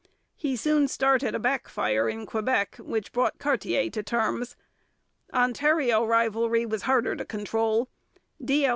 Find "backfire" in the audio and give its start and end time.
1.39-2.09